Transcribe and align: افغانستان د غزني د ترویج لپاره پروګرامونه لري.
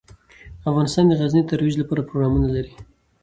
افغانستان 0.69 1.05
د 1.07 1.13
غزني 1.19 1.41
د 1.43 1.47
ترویج 1.51 1.75
لپاره 1.81 2.01
پروګرامونه 2.09 2.47
لري. 2.55 2.73